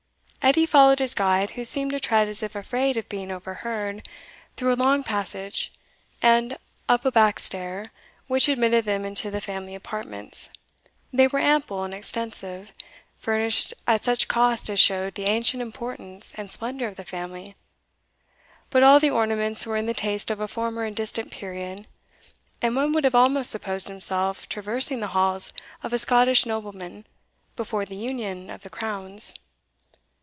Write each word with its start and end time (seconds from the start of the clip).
Edie 0.43 0.65
followed 0.65 0.97
his 0.97 1.13
guide, 1.13 1.51
who 1.51 1.63
seemed 1.63 1.91
to 1.91 1.99
tread 1.99 2.27
as 2.27 2.41
if 2.41 2.55
afraid 2.55 2.97
of 2.97 3.07
being 3.07 3.29
overheard, 3.31 4.09
through 4.57 4.73
a 4.73 4.73
long 4.75 5.03
passage, 5.03 5.71
and 6.19 6.57
up 6.89 7.05
a 7.05 7.11
back 7.11 7.39
stair, 7.39 7.91
which 8.25 8.47
admitted 8.49 8.83
them 8.83 9.05
into 9.05 9.29
the 9.29 9.39
family 9.39 9.75
apartments. 9.75 10.49
They 11.13 11.27
were 11.27 11.37
ample 11.37 11.83
and 11.83 11.93
extensive, 11.93 12.73
furnished 13.19 13.75
at 13.85 14.03
such 14.03 14.27
cost 14.27 14.67
as 14.71 14.79
showed 14.79 15.13
the 15.13 15.25
ancient 15.25 15.61
importance 15.61 16.33
and 16.33 16.49
splendour 16.49 16.87
of 16.87 16.95
the 16.95 17.05
family. 17.05 17.55
But 18.71 18.81
all 18.81 18.99
the 18.99 19.11
ornaments 19.11 19.67
were 19.67 19.77
in 19.77 19.85
the 19.85 19.93
taste 19.93 20.31
of 20.31 20.39
a 20.41 20.47
former 20.47 20.85
and 20.85 20.95
distant 20.95 21.29
period, 21.29 21.85
and 22.63 22.75
one 22.75 22.93
would 22.93 23.03
have 23.03 23.15
almost 23.15 23.51
supposed 23.51 23.87
himself 23.87 24.49
traversing 24.49 25.01
the 25.01 25.09
halls 25.13 25.53
of 25.83 25.93
a 25.93 25.99
Scottish 25.99 26.47
nobleman 26.47 27.05
before 27.55 27.85
the 27.85 27.95
union 27.95 28.49
of 28.49 28.63
the 28.63 28.71
crowns. 28.71 29.35